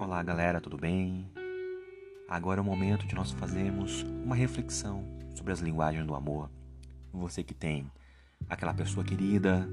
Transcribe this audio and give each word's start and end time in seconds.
Olá, 0.00 0.22
galera, 0.22 0.60
tudo 0.60 0.76
bem? 0.78 1.28
Agora 2.28 2.60
é 2.60 2.62
o 2.62 2.64
momento 2.64 3.04
de 3.04 3.16
nós 3.16 3.32
fazermos 3.32 4.04
uma 4.24 4.36
reflexão 4.36 5.04
sobre 5.34 5.52
as 5.52 5.58
linguagens 5.58 6.06
do 6.06 6.14
amor. 6.14 6.48
Você 7.12 7.42
que 7.42 7.52
tem 7.52 7.90
aquela 8.48 8.72
pessoa 8.72 9.04
querida, 9.04 9.68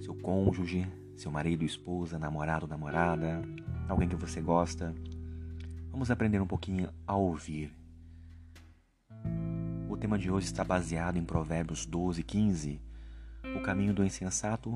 seu 0.00 0.12
cônjuge, 0.12 0.84
seu 1.16 1.30
marido, 1.30 1.64
esposa, 1.64 2.18
namorado, 2.18 2.66
namorada, 2.66 3.40
alguém 3.88 4.08
que 4.08 4.16
você 4.16 4.40
gosta. 4.40 4.92
Vamos 5.92 6.10
aprender 6.10 6.42
um 6.42 6.46
pouquinho 6.46 6.92
a 7.06 7.14
ouvir. 7.14 7.72
O 9.88 9.96
tema 9.96 10.18
de 10.18 10.32
hoje 10.32 10.46
está 10.46 10.64
baseado 10.64 11.16
em 11.16 11.24
Provérbios 11.24 11.86
12, 11.86 12.24
15. 12.24 12.80
O 13.56 13.62
caminho 13.62 13.94
do 13.94 14.04
insensato 14.04 14.72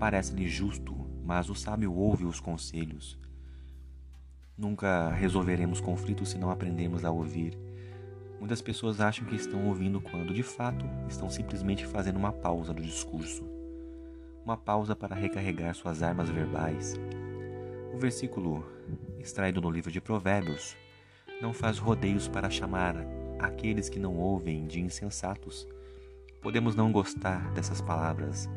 parece-lhe 0.00 0.48
justo, 0.48 0.96
mas 1.26 1.50
o 1.50 1.54
sábio 1.54 1.92
ouve 1.92 2.24
os 2.24 2.40
conselhos. 2.40 3.18
Nunca 4.58 5.10
resolveremos 5.10 5.80
conflitos 5.80 6.30
se 6.30 6.36
não 6.36 6.50
aprendemos 6.50 7.04
a 7.04 7.12
ouvir. 7.12 7.56
Muitas 8.40 8.60
pessoas 8.60 9.00
acham 9.00 9.24
que 9.24 9.36
estão 9.36 9.68
ouvindo 9.68 10.00
quando, 10.00 10.34
de 10.34 10.42
fato, 10.42 10.84
estão 11.08 11.30
simplesmente 11.30 11.86
fazendo 11.86 12.16
uma 12.16 12.32
pausa 12.32 12.72
no 12.72 12.80
discurso. 12.80 13.44
Uma 14.44 14.56
pausa 14.56 14.96
para 14.96 15.14
recarregar 15.14 15.76
suas 15.76 16.02
armas 16.02 16.28
verbais. 16.28 16.96
O 17.94 17.98
versículo, 17.98 18.66
extraído 19.20 19.60
no 19.60 19.70
livro 19.70 19.92
de 19.92 20.00
Provérbios, 20.00 20.76
não 21.40 21.52
faz 21.52 21.78
rodeios 21.78 22.26
para 22.26 22.50
chamar 22.50 22.96
aqueles 23.38 23.88
que 23.88 24.00
não 24.00 24.16
ouvem 24.16 24.66
de 24.66 24.80
insensatos. 24.80 25.68
Podemos 26.42 26.74
não 26.74 26.90
gostar 26.90 27.52
dessas 27.52 27.80
palavras, 27.80 28.50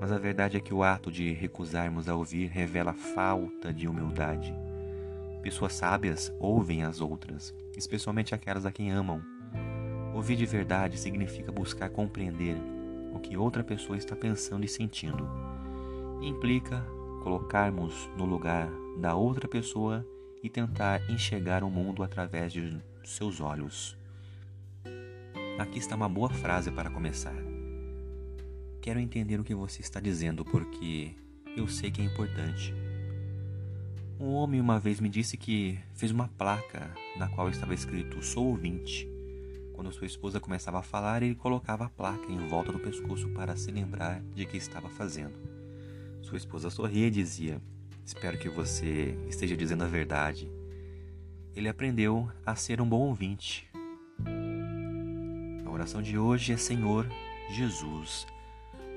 mas 0.00 0.10
a 0.10 0.16
verdade 0.16 0.56
é 0.56 0.60
que 0.60 0.72
o 0.72 0.82
ato 0.82 1.12
de 1.12 1.30
recusarmos 1.34 2.08
a 2.08 2.14
ouvir 2.14 2.46
revela 2.46 2.94
falta 2.94 3.70
de 3.70 3.86
humildade. 3.86 4.71
Pessoas 5.42 5.72
sábias 5.72 6.32
ouvem 6.38 6.84
as 6.84 7.00
outras, 7.00 7.52
especialmente 7.76 8.32
aquelas 8.32 8.64
a 8.64 8.70
quem 8.70 8.92
amam. 8.92 9.20
Ouvir 10.14 10.36
de 10.36 10.46
verdade 10.46 10.96
significa 10.96 11.50
buscar 11.50 11.90
compreender 11.90 12.56
o 13.12 13.18
que 13.18 13.36
outra 13.36 13.64
pessoa 13.64 13.98
está 13.98 14.14
pensando 14.14 14.64
e 14.64 14.68
sentindo. 14.68 15.28
implica 16.22 16.86
colocarmos 17.24 18.08
no 18.16 18.24
lugar 18.24 18.68
da 18.98 19.16
outra 19.16 19.48
pessoa 19.48 20.06
e 20.42 20.48
tentar 20.48 21.10
enxergar 21.10 21.64
o 21.64 21.70
mundo 21.70 22.04
através 22.04 22.52
de 22.52 22.80
seus 23.04 23.40
olhos. 23.40 23.98
Aqui 25.58 25.78
está 25.78 25.96
uma 25.96 26.08
boa 26.08 26.30
frase 26.30 26.70
para 26.70 26.90
começar. 26.90 27.34
Quero 28.80 29.00
entender 29.00 29.40
o 29.40 29.44
que 29.44 29.54
você 29.54 29.80
está 29.80 29.98
dizendo 29.98 30.44
porque 30.44 31.16
eu 31.56 31.66
sei 31.66 31.90
que 31.90 32.00
é 32.00 32.04
importante. 32.04 32.72
Um 34.20 34.32
homem 34.34 34.60
uma 34.60 34.78
vez 34.78 35.00
me 35.00 35.08
disse 35.08 35.36
que 35.36 35.78
fez 35.94 36.12
uma 36.12 36.28
placa 36.28 36.90
na 37.16 37.28
qual 37.28 37.48
estava 37.48 37.74
escrito 37.74 38.22
Sou 38.22 38.46
ouvinte. 38.46 39.08
Quando 39.72 39.92
sua 39.92 40.06
esposa 40.06 40.38
começava 40.38 40.78
a 40.78 40.82
falar, 40.82 41.22
ele 41.22 41.34
colocava 41.34 41.86
a 41.86 41.88
placa 41.88 42.30
em 42.30 42.46
volta 42.46 42.70
do 42.70 42.78
pescoço 42.78 43.28
para 43.30 43.56
se 43.56 43.70
lembrar 43.70 44.20
de 44.34 44.46
que 44.46 44.56
estava 44.56 44.88
fazendo. 44.88 45.34
Sua 46.20 46.36
esposa 46.36 46.70
sorria 46.70 47.08
e 47.08 47.10
dizia: 47.10 47.60
Espero 48.04 48.38
que 48.38 48.48
você 48.48 49.18
esteja 49.28 49.56
dizendo 49.56 49.84
a 49.84 49.88
verdade. 49.88 50.50
Ele 51.54 51.68
aprendeu 51.68 52.30
a 52.46 52.54
ser 52.54 52.80
um 52.80 52.88
bom 52.88 53.00
ouvinte. 53.00 53.68
A 55.64 55.70
oração 55.70 56.00
de 56.00 56.16
hoje 56.16 56.52
é 56.52 56.56
Senhor 56.56 57.06
Jesus 57.50 58.26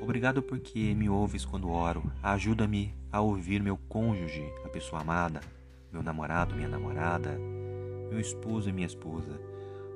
Obrigado 0.05 0.43
porque 0.43 0.93
me 0.93 1.09
ouves 1.09 1.43
quando 1.43 1.67
oro. 1.67 2.03
Ajuda-me 2.21 2.93
a 3.11 3.21
ouvir 3.21 3.59
meu 3.59 3.75
cônjuge, 3.89 4.47
a 4.63 4.69
pessoa 4.69 5.01
amada, 5.01 5.41
meu 5.91 6.03
namorado, 6.03 6.55
minha 6.55 6.67
namorada, 6.67 7.35
meu 8.07 8.19
esposo 8.19 8.69
e 8.69 8.71
minha 8.71 8.85
esposa. 8.85 9.41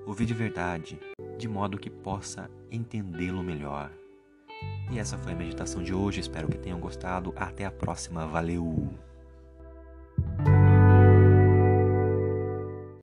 Ouvir 0.08 0.26
de 0.26 0.34
verdade, 0.34 1.00
de 1.38 1.48
modo 1.48 1.78
que 1.78 1.92
possa 1.92 2.50
entendê-lo 2.72 3.44
melhor. 3.44 3.92
E 4.90 4.98
essa 4.98 5.16
foi 5.16 5.34
a 5.34 5.36
meditação 5.36 5.84
de 5.84 5.94
hoje. 5.94 6.22
Espero 6.22 6.48
que 6.48 6.58
tenham 6.58 6.80
gostado. 6.80 7.32
Até 7.36 7.66
a 7.66 7.72
próxima. 7.72 8.26
Valeu! 8.26 8.92